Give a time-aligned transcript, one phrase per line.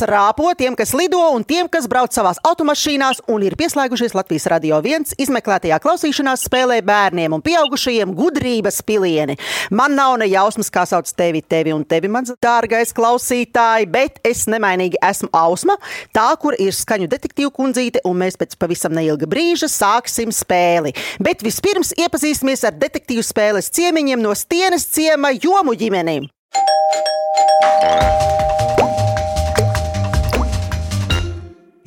[0.00, 4.46] kas rāpo, tiem, kas lido un tiem, kas brauc savās automašīnās un ir pieslēgušies Latvijas
[4.48, 9.36] Radio 1 izmeklētajā klausīšanās spēlē bērniem un pieaugušajiem gudrības pilieni.
[9.70, 14.46] Man nav ne jausmas, kā sauc tevi, tevi un tevi, mans dārgais klausītāji, bet es
[14.48, 15.76] nemainīgi esmu Ausma,
[16.16, 20.94] tā, kur ir skaņu detektīvu kundzīte, un mēs pēc pavisam neilga brīža sāksim spēli.
[21.20, 26.30] Bet vispirms iepazīsimies ar detektīvu spēles ciemiņiem no Stienes ciema jomu ģimenēm.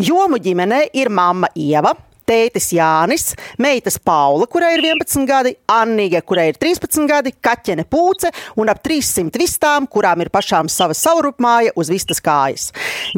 [0.03, 1.93] Jomu ģimenē ir mamma Ieva,
[2.27, 8.31] tētis Jānis, meitas Paula, kurai ir 11 gadi, Annija, kurai ir 13 gadi, kaķene Pūce
[8.59, 12.69] un ap 300 vistām, kurām ir pašām sava saurupmāja uz vistas kājas.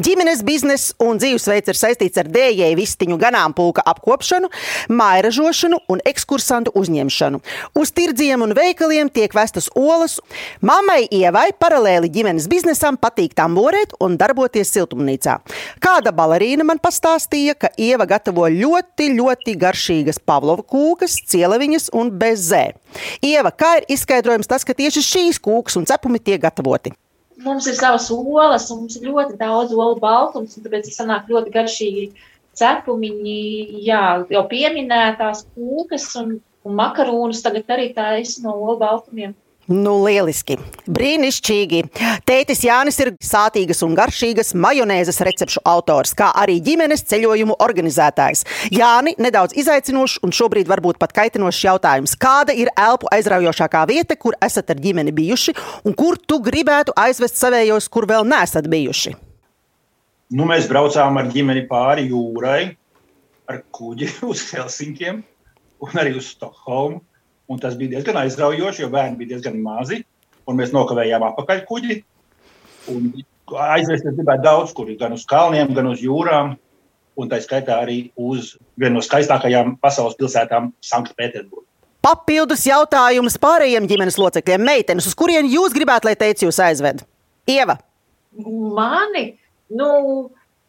[0.02, 4.50] Ģimenes bizness un dzīvesveids ir saistīts ar dējēju vistiņu ganāmpulka apkopšanu,
[4.90, 7.42] mairažošanu un ekskursantu uzņemšanu.
[7.78, 10.18] Uz tirdziem un veikaliem tiek vestas olas.
[10.66, 15.38] Mammai Ievai paralēli ģimenes biznesam patīk tamborēt un darboties siltumnīcā.
[15.86, 22.64] Kāda balerīna man pastāstīja, ka Ieva gatavo ļoti ļoti, garšīgas pavlova kūkas, cieleviņas un bezē.
[23.22, 26.90] Ieva, kā ir izskaidrojums tas, ka tieši šīs kūkas un cepumi tiek gatavoti?
[27.44, 31.30] Mums ir savas olas, un mums ir ļoti daudz olu baltums, un tāpēc tas sanāk
[31.30, 32.06] ļoti garšīgi
[32.58, 33.38] cepumiņi,
[33.86, 34.02] jā,
[34.34, 39.38] jau pieminētās kūkas un, un makarūnus tagad arī taisa no olu baltumiem.
[39.66, 40.54] Nu, lieliski!
[40.86, 41.80] Brīnišķīgi!
[42.22, 48.44] Tētis Jānis ir sātīgas un garšīgas majonēzes recepšu autors, kā arī ģimenes ceļojumu organizētājs.
[48.70, 52.14] Jāni, nedaudz izaicinošs un šobrīd varbūt pat kaitinošs jautājums.
[52.14, 57.42] Kāda ir elpu aizraujošākā vieta, kur esat ar ģimeni bijuši, un kur tu gribētu aizvest
[57.42, 59.16] savējos, kur vēl neesat bijuši?
[60.30, 62.70] Nu, mēs braucām ar ģimeni pāri jūrai,
[63.50, 65.24] ar kuģi uz Helsinkiem
[65.82, 67.02] un arī uz Stokholmu.
[67.46, 70.02] Un tas bija diezgan aizraujoši, jo bērni bija diezgan mazi.
[70.46, 72.00] Mēs nokavējām apakaļ kuģi.
[73.66, 76.56] Aizvest gribētu daudz, kur gan uz kalniem, gan uz jūrām.
[77.16, 81.64] Un tā skaitā arī uz vienu no skaistākajām pasaules pilsētām, Sanktpēterburgu.
[82.04, 87.00] Papildus jautājums pārējiem ģimenes locekļiem, meitenes, uz kurien jūs gribētu, lai teicu, jūs aizved?
[87.50, 87.78] Ieva.
[88.76, 89.24] Mani?
[89.72, 89.88] Nu,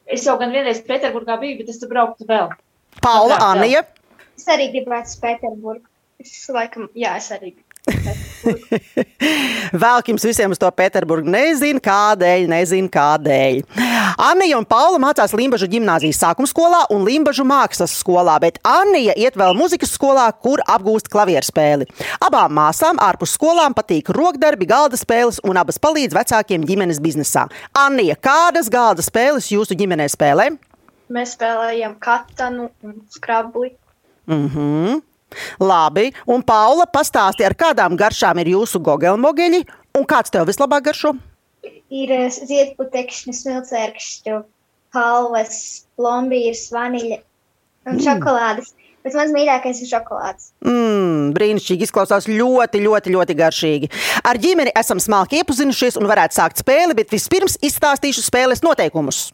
[0.10, 2.50] es jau gan vienreiz Pēterburgā biju, bet es tur brauktu vēl.
[3.04, 3.84] Paula, Anija.
[4.40, 5.86] Es arī gribētu uz Pēterburgu.
[6.18, 7.54] Es laikam, jā, es arī.
[9.84, 13.62] Vēl jums visiem uz to Pēterburgu nezinu, kādēļ, nezinu, kādēļ.
[14.28, 19.38] Anija un Paula mācās Limbaģu gimnāzijas sākuma skolā un Limbaģu mākslas skolā, bet Anija iet
[19.40, 21.88] vēl muzikas skolā, kur apgūst klavieru spēli.
[22.26, 27.46] Abām māsām ārpus skolām patīk rokdarbi, galda spēles un abas palīdz vecākiem ģimenes biznesā.
[27.78, 30.50] Anija, kādas galda spēles jūsu ģimenē spēlē?
[31.14, 33.76] Mēs spēlējam katanu un skrabli.
[34.28, 34.66] Mhm.
[34.66, 35.06] Mm
[35.60, 39.64] Labi, un Paula pastāsti, ar kādām garšām ir jūsu gogelmogeļi,
[40.00, 41.16] un kāds tev vislabāk garšo?
[41.92, 44.42] Ir eh, ziedputekšņi, smilcērkšķu,
[44.96, 45.62] halvas,
[46.00, 47.22] plombīrs, vaniļa
[47.88, 48.04] un mm.
[48.04, 48.74] šokolādes.
[49.08, 50.50] Bet mans mīļākais ir šokolādes.
[50.68, 51.88] Mmm, brīnišķīgi.
[51.88, 53.90] Izklausās ļoti, ļoti, ļoti garšīgi.
[54.28, 59.30] Ar ģimeni esam smalki iepazinušies un varētu sākt spēli, bet vispirms izstāstīšu spēles noteikumus.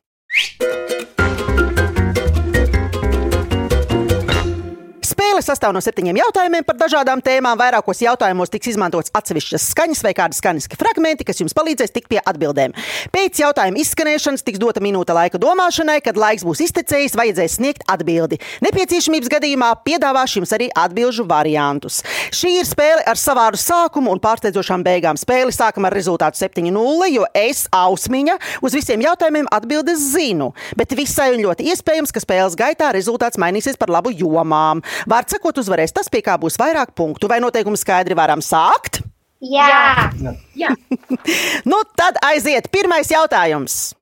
[5.33, 7.57] Spēle sastāv no septiņiem jautājumiem par dažādām tēmām.
[7.57, 12.19] Vairākos jautājumos tiks izmantots atsevišķas skaņas vai kādi skaņas fragmenti, kas jums palīdzēs tikt pie
[12.21, 12.75] atbildēm.
[13.09, 18.37] Pēc jautājuma izskanēšanas tiks dota minūte laika domāšanai, kad laiks būs iztecējis, vajadzēs sniegt atbildi.
[18.61, 22.03] Nepieciešamības gadījumā piedāvāšu jums arī atbildžu variantus.
[22.29, 25.17] Šī ir spēle ar savādu sākumu un pārsteidzošām beigām.
[25.17, 30.51] Spēli sākam ar rezultātu 7-0, jo es, Ausmiņa, uz visiem jautājumiem atbildes zinu.
[30.77, 34.85] Bet visai un ļoti iespējams, ka spēles gaitā rezultāts mainīsies par labu jomām.
[35.23, 37.29] Vārds sakot, uzvarēs tas, pie kā būs vairāk punktu.
[37.31, 38.97] Vai noteikumi skaidri varam sākt?
[39.39, 40.11] Jā,
[40.59, 40.73] Jā.
[41.71, 43.93] nu, tad aiziet pirmais jautājums.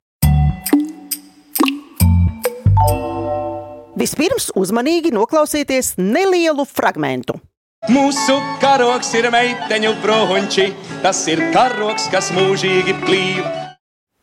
[4.02, 7.38] Vispirms uzmanīgi noklausieties nelielu fragmentu.
[7.86, 10.72] Mūsu karoks ir meiteņu bronči,
[11.06, 13.46] tas ir karoks, kas mūžīgi plīv.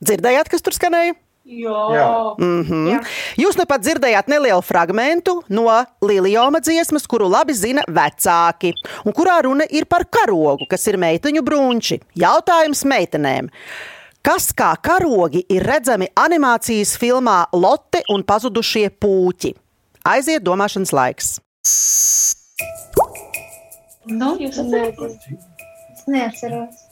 [0.03, 1.15] Dzirdējāt, kas tur skanēja?
[1.49, 2.35] Jā.
[2.37, 3.05] Mm -hmm.
[3.37, 8.73] Jūs nu pat dzirdējāt nelielu fragment no Lilijoma dziesmas, kuru labi zina vecāki,
[9.05, 11.99] un kurā runa ir par karogu, kas ir meiteņu brunči.
[12.15, 13.49] Jautājums meitenēm.
[14.21, 19.55] Kas kā karogi ir redzami animācijas filmā Lotte un pazudušie puķi?
[20.05, 21.39] Aiziet domāšanas laiks.
[24.05, 25.49] Nu, jūs atceraties?
[26.09, 26.85] neatceros.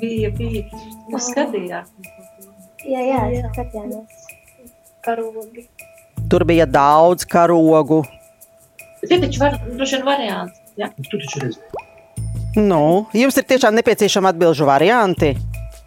[0.00, 0.64] Bija, bija.
[1.12, 1.90] Jūs skatījāt.
[2.84, 3.48] Jā, jā, jā.
[3.54, 4.26] skatījāmies.
[5.04, 5.66] Karogi.
[6.32, 8.02] Tur bija daudz karogu.
[9.04, 10.62] Tie taču var, droši vien varianti.
[10.80, 10.88] Ja?
[10.96, 11.82] Tu taču redzēji.
[12.54, 15.32] Nu, jums ir tiešām nepieciešama atbildžu varianti.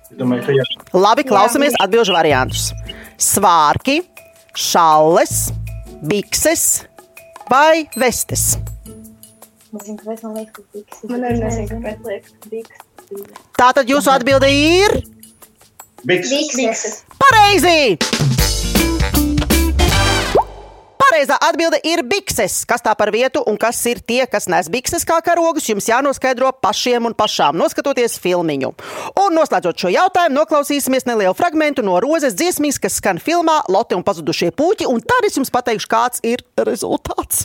[0.08, 0.66] Es domāju, ka jā.
[0.96, 2.70] Labi, klausamies atbildžu variantus.
[3.22, 4.02] Svārki,
[4.58, 5.48] šalles,
[6.06, 6.66] bikses
[7.50, 8.58] vai vestes.
[9.72, 12.34] Man arī liekas,
[13.58, 15.00] Tātad jūsu atbilde ir.
[16.08, 17.04] Bikses.
[17.20, 17.98] pareizi!
[21.02, 22.62] Pareizā atbilde ir bikses.
[22.64, 26.54] Kas tā par vietu un kas ir tie, kas nes bikses kā karogus, jums jānoskaidro
[26.64, 28.72] pašiem un pašām, noskatoties filmiņu.
[29.20, 34.08] Un noslēdzot šo jautājumu, noklausīsimies nelielu fragment no rozes dziesmīs, kas skan filmā Lotte un
[34.08, 37.44] pazudušie puķi, un tad es jums pateikšu, kāds ir rezultāts.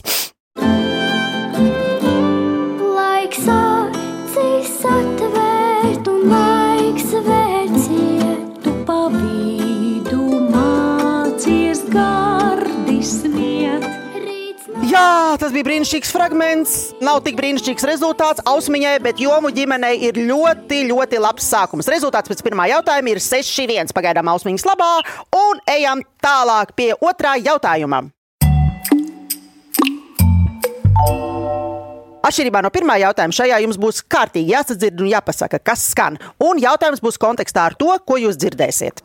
[2.79, 3.43] Laiks
[14.93, 16.73] Jā, tas bija brīnišķīgs fragments.
[17.01, 21.87] Nav tik brīnišķīgs rezultāts Ausmiņai, bet jomu ģimenei ir ļoti, ļoti labs sākums.
[21.89, 23.89] Rezultāts pēc pirmā jautājuma ir 6-1.
[23.97, 24.91] Pagaidām Ausmiņas labā,
[25.33, 28.03] un ejam tālāk pie otrā jautājuma.
[32.23, 36.21] Atšķirībā no pirmā jautājuma, šajā jums būs kārtīgi jāsadzird un jāpasaka, kas skan.
[36.37, 39.01] Un jautājums būs kontekstā ar to, ko jūs dzirdēsiet.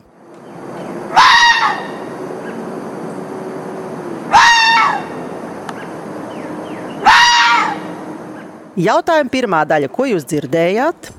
[8.79, 11.09] Jautājuma pirmā daļa, ko jūs dzirdējāt?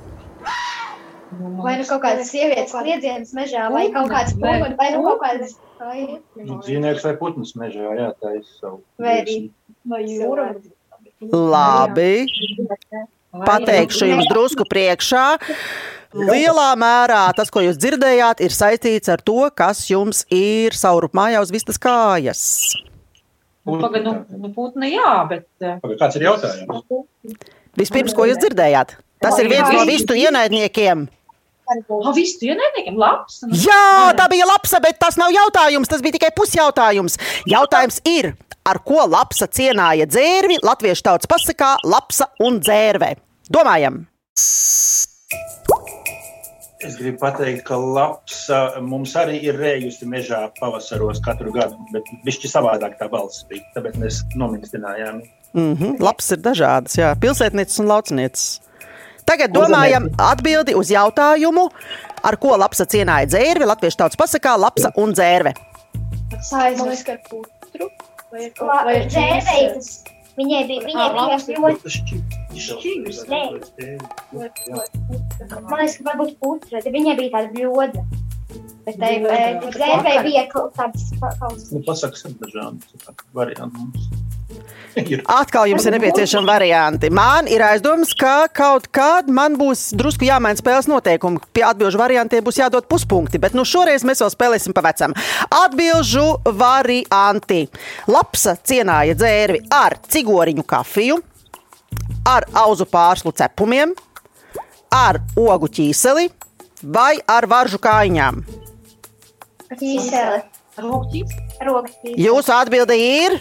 [1.60, 5.52] Vai nu kaut kādas sievietes kliedzienas mežā, vai kaut kāds pūlis, vai nu kaut kādas.
[5.80, 8.80] Nu, Dzīvnieks vai putns mežā, jā, tā ir savu.
[9.00, 9.36] Vai arī
[10.08, 10.48] jūra?
[11.30, 12.26] Labi,
[13.44, 15.24] pateikšu jums drusku priekšā.
[16.16, 21.44] Lielā mērā tas, ko jūs dzirdējāt, ir saistīts ar to, kas jums ir saurup mājā
[21.44, 22.42] uz vistas kājas.
[23.68, 25.46] Pagaid, nu, nu putni jā, bet.
[25.62, 26.88] eh, Pagaid, Kāds ir jautājums?
[27.78, 28.96] Vispirms, ko jūs dzirdējāt?
[29.20, 31.08] Tas ir viens no vistu ienaidniekiem.
[31.70, 33.42] Ah, viss tu ienaidniekiem labs.
[33.46, 35.90] Nu, Jā, tā bija lapsa, bet tas nav jautājums.
[35.90, 37.14] Tas bija tikai pusjautājums.
[37.46, 38.32] Jautājums ir,
[38.66, 43.14] ar ko lapsa cienāja dzērvi latviešu tautas pasakā lapsa un dzērve.
[43.54, 44.02] Domājam!
[46.80, 48.46] Es gribu pateikt, ka labs
[48.82, 53.62] mums arī ir rējusi mežā pavasaros katru gadu, bet viņš ir savādāk tā balss bija.
[53.76, 55.20] Tāpēc mēs nominētinājām.
[55.52, 56.00] Mm -hmm.
[56.00, 58.60] Labs ir dažādas, jā, pilsētnieces un laucinieces.
[59.24, 61.68] Tagad domājam atbildi uz jautājumu,
[62.22, 65.52] ar ko lapsa cienāja dzērve, latviešu tautas pasakā lapsa un dzērve.
[66.50, 67.90] saistītas ar putru.
[68.30, 70.04] Dzērvei tas
[70.38, 71.26] viņai bija, viņai bija
[74.34, 74.70] ļoti,
[75.66, 78.04] man liekas, ka varbūt putra, tad viņai bija tāda bļoda.
[78.86, 82.80] Bet tai dzērvei bija kaut kaut Nu, Pasaks ar dažādiem
[83.36, 83.92] variantiem.
[85.40, 87.10] Atkal jums ir nepieciešami varianti.
[87.14, 91.40] Man ir aizdoms, ka kaut kad man būs drusku jāmaina spēles noteikumi.
[91.54, 95.14] Pie atbildžu variantiem būs jādod puspunkti, bet nu šoreiz mēs vēl spēlēsim pa vecam.
[95.62, 96.26] Atbildžu
[96.58, 97.64] varianti.
[98.10, 101.20] Lapsa cienāja dzērvi ar cigoriņu kafiju,
[102.28, 103.94] ar auzu pārslu cepumiem,
[104.94, 106.30] ar ogu ķīseli
[106.82, 108.42] vai ar varžu kājiņām.
[112.00, 112.16] ķīseli.
[112.16, 113.34] Jūsu atbilde ir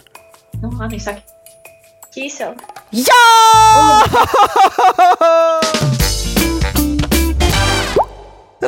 [0.60, 1.24] Nu, Anī saka,
[2.12, 2.60] Ķīseli.
[3.06, 3.28] Jā!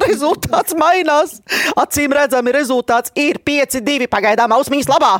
[0.05, 1.41] Rezultāts mainās.
[1.75, 4.07] Acīm redzami, rezultāts ir 5-2.
[4.11, 5.13] Pagaidām ausmiņas labā.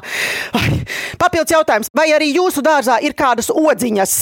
[1.21, 4.13] Papildus jautājums, vai arī jūsu dārzā ir kādas odziņas?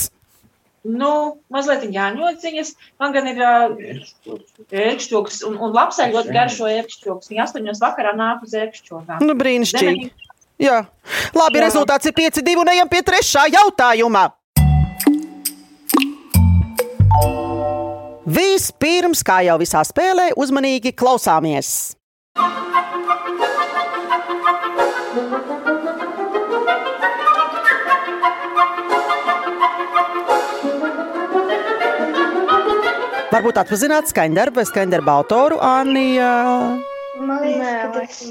[0.88, 1.12] nu,
[1.51, 2.72] mazliet jāņodziņas.
[3.01, 7.32] Man gan ir ērkšķoks un, un labsai ļoti garšo ērkšķoks.
[7.32, 9.24] Viņa astoņos vakarā nāk uz ērkšķokām.
[9.25, 10.10] Nu, brīnišķīgi.
[10.60, 10.82] Jā,
[11.32, 11.70] labi, Jā.
[11.70, 14.25] rezultāts ir 5-2 un ejam pie trešā jautājuma.
[18.30, 21.96] Vispirms, kā jau visā spēlē, uzmanīgi klausāmies.
[33.30, 36.34] Varbūt atpazīstināt skaņdarbu vai skaņdarbu autoru Anija.
[37.20, 38.22] Man liekas,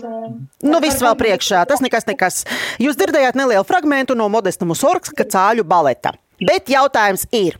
[0.64, 1.62] Nu, viss vēl priekšā.
[1.68, 2.42] Tas nekas, nekas.
[2.80, 6.14] Jūs dzirdējāt nelielu fragment no Modesta Musorgska cāļu baleta.
[6.40, 7.58] Bet jautājums ir,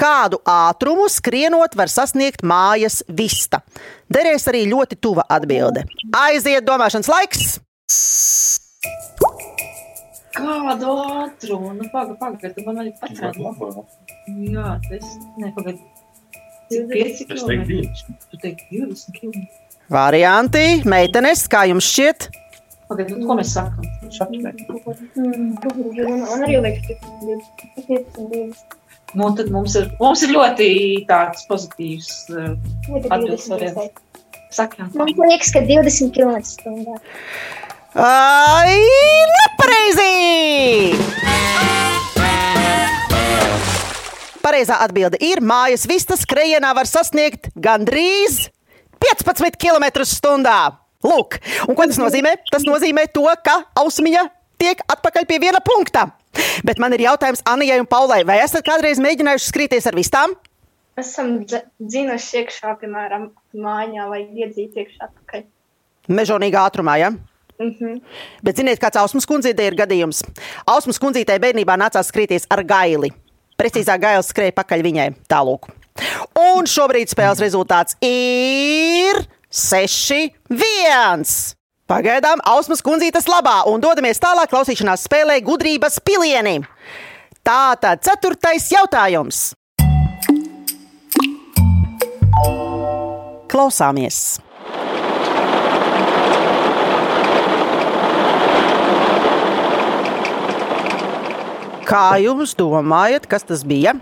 [0.00, 3.60] kādu ātrumu skrienot var sasniegt mājas vista?
[4.12, 5.84] Derēs arī ļoti tuva atbilde.
[6.24, 7.58] Aiziet domāšanas laiks!
[10.32, 11.74] Kādu ātrumu?
[11.76, 13.44] Nu, pagaidi, pagaidi, man arī patrādi.
[14.48, 15.82] Jā, tas nepagaidi.
[16.72, 18.16] Cik 5 Es teiktu, km?
[18.30, 19.42] Tu teiksi 20 km.
[19.92, 22.30] Varianti, meitenes, kā jums šķiet?
[22.88, 23.84] Pagaidi, nu, ko mēs sakam?
[25.12, 28.80] Man arī liekas, ka 15
[29.12, 30.68] Nu, tad mums ir, mums ir ļoti
[31.04, 32.54] tāds pozitīvs uh,
[33.12, 34.00] Atbildes variants.
[34.52, 34.88] Sakām.
[34.96, 36.96] Man liekas, ka 20 km/h.
[38.00, 38.78] Ai,
[39.34, 40.96] nepareizi!
[44.40, 48.48] Pareizā atbilde ir mājas vistas skrejienā var sasniegt gandrīz
[49.02, 50.78] 15 km/h.
[51.02, 52.36] Lūk, un ko tas nozīmē?
[52.52, 54.22] Tas nozīmē to, ka ausmiņa
[54.62, 56.06] tiek atpakaļ pie viena punkta.
[56.62, 60.36] Bet man ir jautājums Anijai un Paulai, vai esat kādreiz mēģinājuši skrietis ar vistām?
[61.00, 65.44] Esam dzinuši iekšā, piemēram, mājā vai iedzīt iekšā atpakaļ.
[66.12, 67.12] Mežonīgā ātrumā, ja?
[67.58, 67.98] Mhm.
[68.44, 70.22] Bet ziniet, kāds Ausmas kundzītei ir gadījums?
[70.66, 73.12] Ausmas kundzītei bērnībā nācās skrietis ar gaili.
[73.58, 75.08] Precīzāk, gails skrēja pakaļ viņai.
[75.30, 75.70] Tālūk.
[76.38, 79.18] Un šobrīd spēles rezultāts ir
[79.52, 81.26] 6-1.
[81.90, 86.62] Pagaidām Ausmas kundzītes labā un dodamies tālāk klausīšanās spēlē gudrības pilieni.
[87.44, 89.50] Tātad ceturtais jautājums.
[93.52, 94.40] Klausāmies!
[101.92, 103.98] Kā jūs domājat, kas tas bija?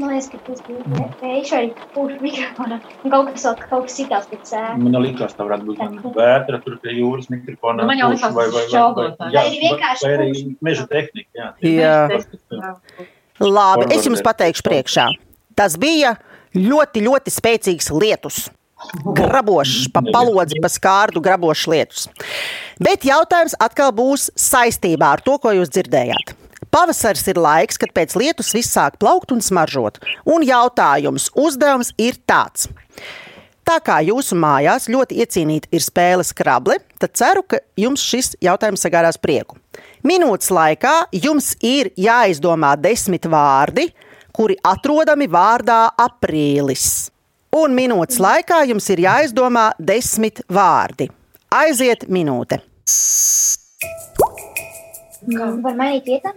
[0.00, 1.62] Man liekas, ka tas bija vējš vai
[1.94, 2.78] pūš mikrofona.
[3.04, 4.78] Un kaut kas kaut kas citās pēc sēna.
[4.80, 7.84] Man liekas, tā varētu būt gan vētra, tur pie jūras mikrofona.
[7.90, 9.34] Man jau likās, vai- vai- tas vai- šķelgotājs.
[9.34, 11.28] jā, Vai ir vienkārši vai arī meža tehnika.
[11.36, 11.48] Jā.
[11.60, 12.74] Jā.
[13.40, 15.06] Labi, es jums pateikšu priekšā.
[15.56, 16.14] Tas bija
[16.56, 18.48] ļoti, ļoti spēcīgs lietus.
[19.04, 22.06] Grabošs, pa palodzi, pa skārdu grabošs lietus.
[22.80, 26.32] Bet jautājums atkal būs saistībā ar to, ko jūs dzirdējāt.
[26.70, 29.98] Pavasaris ir laiks, kad pēc lietus viss sāk plaukt un smaržot.
[30.26, 32.68] Un jautājums, uzdevums ir tāds.
[33.66, 38.82] Tā kā jūsu mājās ļoti iecienīta ir spēles krable, tad ceru, ka jums šis jautājums
[38.82, 39.58] sagādās prieku.
[40.06, 43.90] Minūtes laikā jums ir jāizdomā desmit vārdi,
[44.34, 47.10] kuri atrodami vārdā aprīlis.
[47.60, 51.10] Un minūtes laikā jums ir jāizdomā desmit vārdi.
[51.50, 52.60] Aiziet minūte.
[55.38, 56.34] Var mainīt vietām?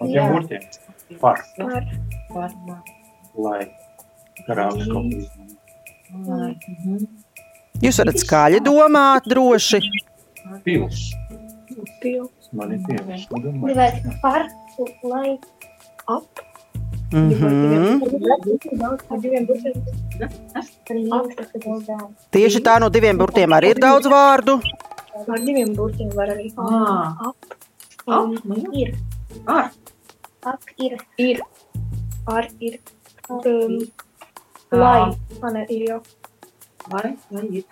[0.00, 0.62] Un tiem burtiem.
[1.20, 1.40] Par,
[2.30, 2.50] Par
[3.36, 3.62] lai
[4.46, 5.26] karāks kaut kas.
[7.80, 9.80] Jūs varat skaļi domāt, droši.
[10.64, 11.10] Pils.
[12.02, 12.28] pilu.
[12.52, 13.26] Man ir pils.
[13.76, 13.90] Vai
[14.22, 14.46] par,
[15.06, 15.38] lai
[16.10, 16.46] Ap.
[17.10, 18.02] Mhm.
[19.10, 19.74] Ar burtiem.
[21.18, 21.88] apstākļos
[22.30, 24.60] Tieši tā no diviem burtiem arī ir daudz vārdu.
[25.10, 27.56] Ar diviem burtiem var arī ap.
[28.06, 28.30] Ap,
[28.72, 28.94] ir.
[29.46, 29.70] Ar.
[30.46, 30.96] Ak, ir.
[31.18, 31.42] Ir.
[32.30, 32.78] Ar, ir.
[33.28, 33.80] Um,
[34.70, 35.10] lai.
[35.42, 36.00] Man ir jau.
[36.90, 37.66] Lai, lai ir.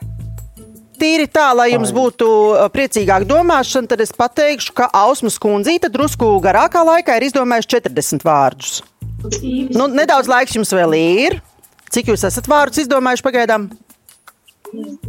[0.99, 2.26] Tīri tā, lai jums būtu
[2.75, 8.80] priecīgāk domāšana, tad es pateikšu, ka Ausmas kundzīte drusku garākā laikā ir izdomājusi 40 vārdus.
[9.75, 11.38] Nu, nedaudz laiks jums vēl ir.
[11.95, 13.71] Cik jūs esat vārdus izdomājuši pagaidām?
[14.73, 15.09] 5,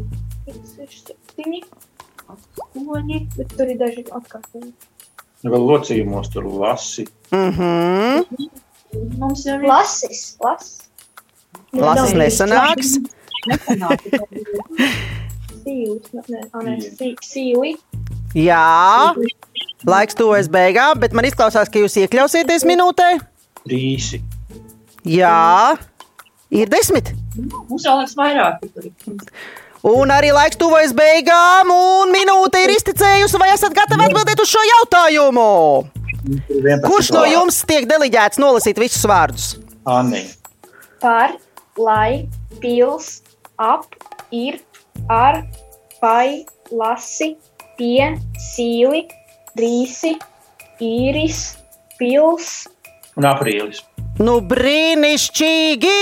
[0.78, 1.79] 6, 7
[2.80, 4.74] mākoņi, bet tur ir daži atkārtojumi.
[5.44, 7.08] Vēl locījumos tur lasi.
[7.32, 8.50] Mm -hmm.
[9.20, 10.38] Mums jau ir lasis.
[10.44, 10.90] Las.
[11.74, 12.98] Lasis nesanāks.
[15.70, 16.76] Nu,
[17.24, 17.76] sīvi.
[18.36, 19.14] Jā,
[19.88, 23.08] laiks tuvojas beigām, bet man izklausās, ka jūs iekļausieties minūtē.
[23.64, 24.22] Trīsi.
[25.08, 25.78] Jā,
[26.52, 27.14] ir desmit.
[27.38, 28.66] Nu, mums jau liekas vairāk.
[29.88, 34.64] Un arī laiks tuvojas beigām, un minūte ir izticējusi, vai esat gatavi atbildēt uz šo
[34.68, 35.46] jautājumu?
[36.84, 39.54] Kurš no jums tiek deliģēts nolasīt visus vārdus?
[39.88, 40.26] Anni.
[41.00, 41.38] Par,
[41.80, 42.28] lai,
[42.60, 43.22] pils,
[43.56, 43.96] ap,
[44.36, 44.60] ir,
[45.08, 45.46] ar,
[46.04, 46.44] pai,
[46.76, 47.38] lasi,
[47.80, 48.20] pie,
[48.52, 49.06] sīli,
[49.56, 50.18] rīsi,
[50.84, 51.56] īris,
[52.02, 52.68] pils.
[53.16, 53.80] Un aprīlis.
[54.20, 55.96] Nu, brīnišķīgi!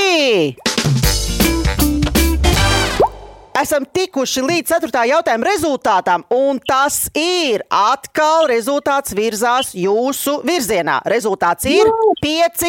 [3.57, 5.01] Esam tikuši līdz 4.
[5.09, 10.99] jautājuma rezultātam, un tas ir atkal rezultāts virzās jūsu virzienā.
[11.09, 11.89] Rezultāts ir
[12.21, 12.67] 5,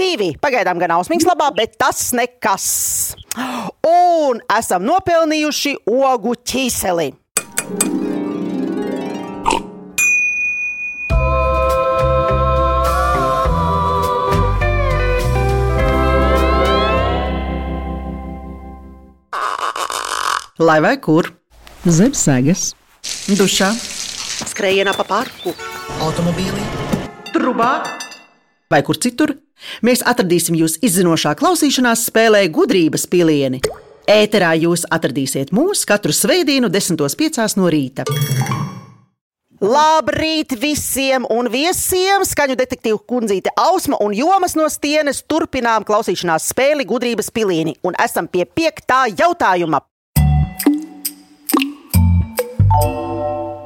[0.00, 0.30] 2.
[0.40, 2.70] Pagaidām gan ausmīgs labā, bet tas nekas.
[3.84, 7.10] Un esam nopelnījuši ogu ķīseli.
[20.60, 21.24] Lai vai kur?
[21.88, 22.74] Zem sēgas,
[23.32, 23.70] Dušā,
[24.50, 25.54] skrējienā pa parku,
[26.04, 26.64] automobīlī,
[27.32, 27.70] trubā
[28.68, 29.32] vai kur citur.
[29.80, 33.62] Mēs atradīsim jūs izzinošā klausīšanās spēlē gudrības pilieni.
[34.04, 37.56] Ēterā jūs atradīsiet mūs katru svētdienu, 10.5.
[37.56, 38.04] no rīta.
[39.64, 42.20] Labrīt visiem un viesiem!
[42.28, 48.28] Skaņu detektīvu kundzīte Ausma un Jomas no stienes turpinām klausīšanās spēli gudrības pilieni un esam
[48.28, 49.86] pie piektā jautājuma.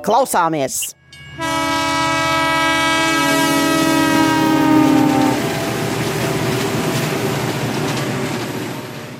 [0.05, 0.93] Klausāmies!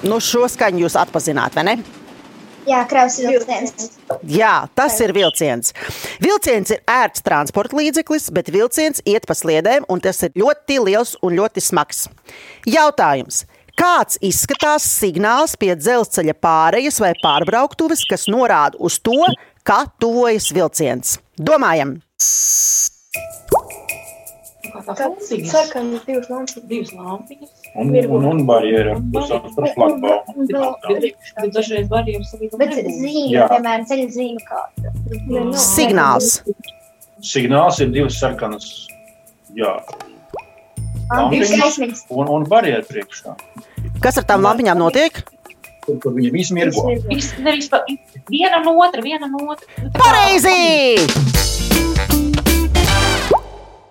[0.05, 1.75] Nu, šo skaņu jūs atpazināt, vai ne?
[2.69, 3.89] Jā, kraus vilciens.
[4.29, 5.73] Jā, tas ir vilciens.
[6.21, 11.15] Vilciens ir ērts transporta līdzeklis, bet vilciens iet pa sliedēm, un tas ir ļoti liels
[11.25, 12.07] un ļoti smags.
[12.69, 13.47] Jautājums.
[13.75, 19.17] Kāds izskatās signāls pie dzelzceļa pārejas vai pārbrauktuves, kas norāda uz to,
[19.65, 21.19] ka tuvojas vilciens?
[21.41, 21.97] Domājam!
[24.75, 25.49] Kā tā funkcija?
[25.49, 26.65] Sarkanas divas lampiņas.
[26.71, 27.53] Divas lampiņas.
[27.81, 30.47] Un, un, un barjera, sauc par šlagbaumu.
[30.51, 34.95] Bet dažreiz barjeras arī Bet zīme, piemēram, ceļa zīme kāda.
[35.65, 36.35] Signāls.
[37.25, 38.69] Signāls ir divas sarkanas.
[39.55, 39.79] Jā,
[41.13, 43.37] lampiņas un, un barjera priekšā.
[44.03, 45.23] Kas ar tām lampiņām notiek?
[45.85, 46.87] Tur, kur viņi visi mirgo.
[47.11, 47.83] Vis- Nevis pa,
[48.31, 49.69] viena no otra, viena no otra.
[49.83, 51.05] Nu, Pareizi!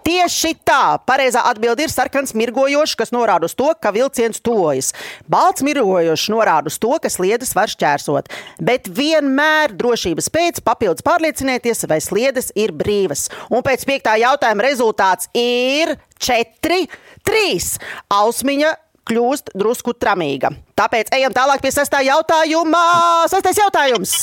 [0.04, 4.90] Tieši tā, pareizā atbilde ir sarkans mirgojošs, kas norāda uz to, ka vilciens tuvojas.
[5.32, 8.28] Balts mirgojošs norāda uz to, ka sliedes var šķērsot.
[8.60, 13.30] Bet vienmēr drošības pēc papildus pārliecinieties, vai sliedes ir brīvas.
[13.48, 16.84] Un pēc piektā jautājuma rezultāts ir 4,
[17.24, 17.78] 3.
[18.20, 18.74] Ausmiņa
[19.10, 20.54] kļūst drusku tramīga.
[20.78, 22.86] Tāpēc ejam tālāk pie sestā jautājuma.
[23.32, 24.16] Sestais jautājums!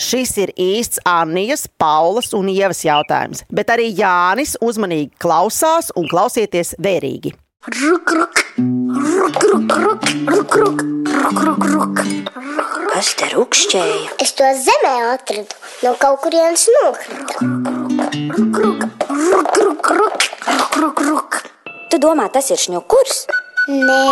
[0.00, 6.72] Šis ir īsts Anijas, Paulas un Ievas jautājums, bet arī Jānis uzmanīgi klausās un klausieties
[6.80, 7.34] vērīgi.
[12.90, 14.16] Kas te rūkšķēja?
[14.24, 15.52] Es to zemē atradu,
[15.84, 17.36] no kaut kurienes nokrita.
[20.46, 21.38] Ruk, ruk, ruk.
[21.90, 23.24] Tu domā, tas ir šņukurs?
[23.70, 24.02] Nē,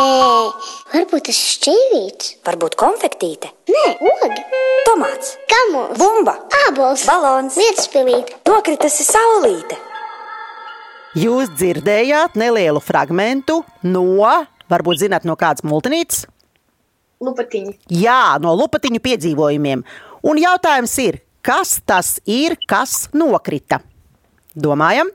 [0.93, 2.33] varbūt tas ir šķīvīts.
[2.47, 3.51] Varbūt konfektīte?
[3.73, 4.43] Nē, ogi,
[4.89, 6.35] Tomāts, kamols, bumba,
[6.67, 8.39] ābols, balons, vietspilīte.
[8.49, 9.79] nokritusi saulīte.
[11.19, 13.51] Jūs dzirdējāt nelielu fragment
[13.83, 14.05] no,
[14.71, 16.27] varbūt zināt, no kādas multinītes?
[17.25, 17.79] Lupatiņi.
[17.91, 19.83] Jā, no lupatiņu piedzīvojumiem.
[20.29, 23.81] Un jautājums ir, kas tas ir, kas nokrita?
[24.55, 25.11] Domājam,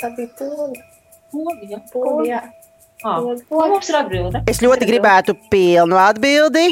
[0.00, 0.80] Tā bija poga.
[1.30, 1.78] Poga, jā.
[1.92, 2.40] Poga, jā.
[3.00, 3.12] Ā,
[3.50, 4.42] Mums ir atbilde.
[4.50, 6.66] es ļoti gribētu pilnu atbildi.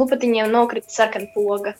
[0.00, 1.74] Lupatiņiem nokrita sarkana poga.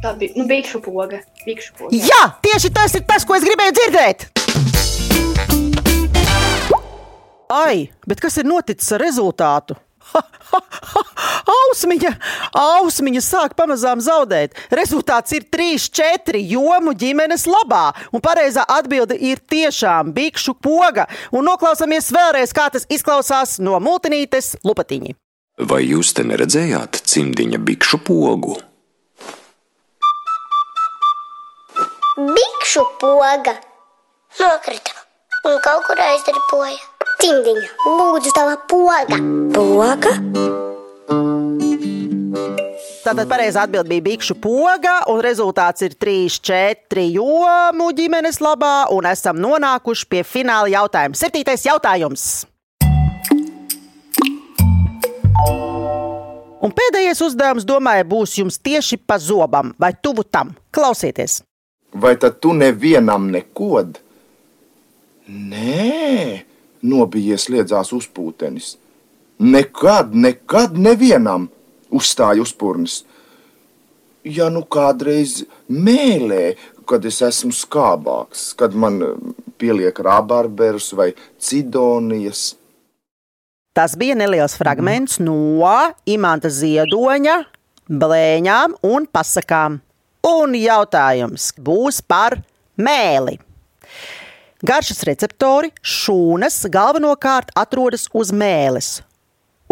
[0.00, 1.20] Tā bija, nu, bikšu poga.
[1.44, 1.96] Bikšu poga.
[1.96, 4.28] Jā, tieši tas ir tas, ko es gribēju dzirdēt.
[7.50, 9.76] Ai, bet kas ir noticis ar rezultātu?
[10.10, 10.58] Ha, ha,
[10.90, 11.00] ha,
[11.70, 12.12] ausmiņa,
[12.56, 14.56] ausmiņa sāk pamazām zaudēt.
[14.74, 17.90] Rezultāts ir 3-4 jomu ģimenes labā.
[18.12, 21.06] Un pareizā atbilde ir tiešām bikšu poga.
[21.32, 25.16] Un noklausāmies vēlreiz, kā tas izklausās no multinītes lupatiņa.
[25.70, 28.56] Vai jūs te neredzējāt cimdiņa bikšu pogu?
[32.20, 33.54] Bikšu poga
[34.40, 34.96] nokrita
[35.48, 36.80] un kaut kur aizdarboja.
[37.20, 39.20] Cimdiņa, lūdzu, tava poga.
[39.52, 40.16] Poga?
[43.10, 49.40] Tātad pareizā atbilde bija bikšu poga, un rezultāts ir 3-4 jomu ģimenes labā, un esam
[49.42, 51.18] nonākuši pie fināla jautājuma.
[51.18, 52.28] Septītais jautājums.
[56.62, 60.54] Un pēdējais uzdevums, domāju, būs jums tieši pa zobam vai tuvu tam.
[60.70, 61.40] Klausieties!
[61.90, 63.98] Vai tad tu nevienam nekod?
[65.26, 66.44] Nē,
[66.86, 68.76] nobijies liedzās uzpūtenis.
[69.42, 71.50] Nekad, nekad nevienam
[71.90, 73.02] uzstāja uzpūrnis.
[74.26, 76.54] Ja nu kādreiz mēlē,
[76.90, 79.12] kad es esmu skābāks, kad man eh,
[79.60, 82.54] pieliek rābarberus vai cidonijas.
[83.76, 85.70] Tas bija neliels fragments no
[86.10, 87.36] imanta ziedoņa,
[87.90, 89.78] blēņām un pasakām.
[90.26, 92.36] Un jautājums būs par
[92.76, 93.38] mēli.
[94.60, 98.98] Garšas receptori šūnas galvenokārt atrodas uz mēles,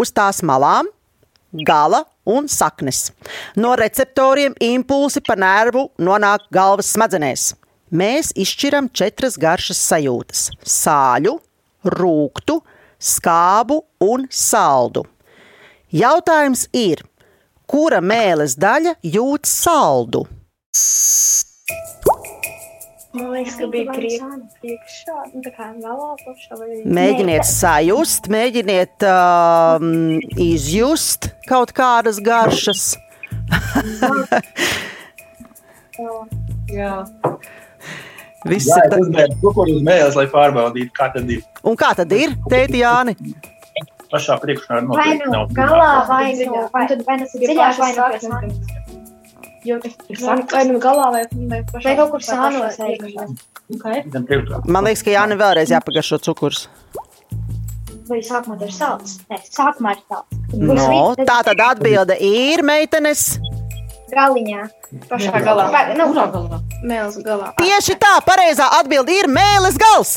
[0.01, 0.89] uz tās malām,
[1.51, 3.11] gala un saknes.
[3.55, 7.53] No receptoriem impulsi pa nervu nonāk galvas smadzenēs.
[7.89, 10.49] Mēs izšķiram četras garšas sajūtas-
[10.81, 11.39] sāļu,
[11.85, 12.59] rūktu,
[12.99, 15.05] skābu un saldu.
[15.91, 17.01] Jautājums ir,
[17.65, 20.27] kura mēles daļa jūt saldu?
[23.09, 26.67] Man liekas, ka bija priekšā, nu, tā kā galā pašā vai...
[26.85, 32.83] Mēģiniet sajust, mēģiniet um, izjust kaut kādas garšas.
[36.69, 37.01] Jā.
[38.45, 41.41] Viss Jā, ir es uzmēru kukurūzu mēles, lai pārbaudītu, kā tad ir.
[41.65, 43.17] Un kā tad ir, tēti Jāni?
[44.09, 45.51] pašā priekšā Vai noteikti nu nav.
[45.57, 48.78] galā, vai nu, vai, tad vai nu pie dziļāk, vai nu
[49.63, 50.19] pie saknes.
[50.21, 50.45] sāniem.
[50.45, 53.27] Jo vai nu galā, vai, vai, pašā, Vai kaut kur sānos iekšā.
[53.69, 54.03] Okay.
[54.65, 56.67] Man liekas, ka Jānis vēlreiz jāpagaršo cukurs.
[58.09, 59.19] Vai sākumā ir salds?
[59.29, 60.39] Nē, sākumā ir salds.
[60.57, 63.35] No, tā tad atbilde ir meitenes.
[64.09, 64.63] Galiņā.
[65.05, 65.67] Pašā galā.
[65.69, 66.57] Pa, nu, Kurā galā?
[66.81, 67.51] Mēls galā.
[67.61, 70.15] Tieši tā, pareizā atbilde ir mēlis gals.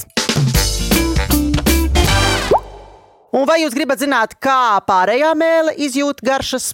[3.33, 6.73] Un vai jūs gribat zināt, kā pārējā mēlē izjūt garšas?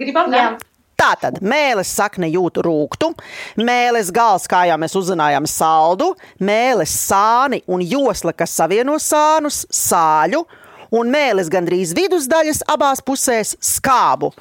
[0.00, 0.52] Gribam, Jā.
[0.52, 0.71] ne?
[0.98, 3.10] Tātad mēlis sakne jūt rūktu,
[3.58, 10.44] mēlis gals, kā jau mēs uzzinājām, saldu, mēlis sāni un josla, kas savieno sānus, sāļu,
[10.92, 14.32] un mēlis gandrīz vidusdaļas abās pusēs skābu.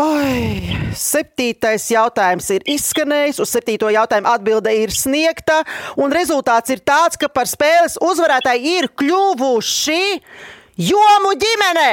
[0.00, 5.60] Oi, septītais jautājums ir izskanējis, uz septīto jautājumu atbilde ir sniegta,
[6.02, 10.02] un rezultāts ir tāds, ka par spēles uzvarētāju ir kļuvuši
[10.82, 11.90] Jomu ģimene!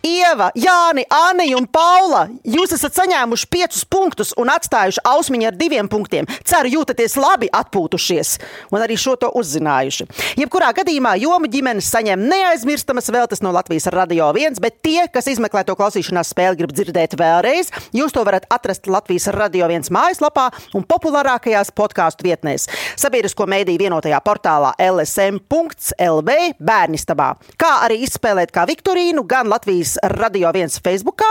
[0.00, 5.90] Ieva, Jāni, Anna un Paula, jūs esat saņēmuši piecus punktus un atstājuši ausmiņu ar diviem
[5.92, 6.28] punktiem.
[6.48, 8.30] Ceru, jūtaties labi atpūtušies
[8.72, 10.06] un arī šo to uzzinājuši.
[10.40, 15.66] Jebkurā gadījumā jomu ģimenes saņem neaizmirstamas veltes no Latvijas radio viens, bet tie, kas izmeklē
[15.68, 20.48] to klausīšanās spēli, grib dzirdēt vēlreiz, jūs to varat atrast Latvijas radio viens mājaslapā
[20.80, 22.70] un populārākajās podkāstu vietnēs.
[22.96, 30.78] Sabiedrisko mēdīju vienotajā portālā lsm.lv bērnistabā, kā arī izspēlēt kā Viktorīnu gan Latvijas radio viens
[30.82, 31.30] Facebookā,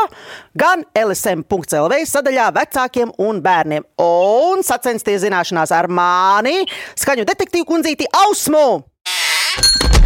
[0.60, 3.88] gan lsm.lv sadaļā vecākiem un bērniem.
[4.04, 6.62] Un sacensties zināšanās ar mani,
[7.00, 9.99] skaņu detektīvu kundzīti Ausmu!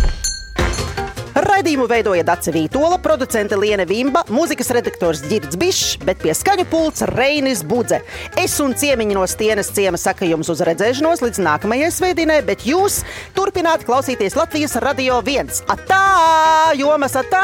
[1.34, 7.06] Raidījumu veidoja Dace Vītola, producente Liene Vimba, mūzikas redaktors Girds Bišs, bet pie skaņu pults
[7.14, 8.04] Reinis Budze.
[8.38, 13.02] Es un ciemiņi no Stienas ciema saka jums uz redzēšanos līdz nākamajai svētdienai, bet jūs
[13.38, 15.64] turpināt klausīties Latvijas radio viens.
[15.74, 17.44] Atā, jomas atā!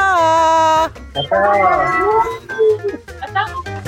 [1.10, 1.26] Tā.
[3.34, 3.79] Tā.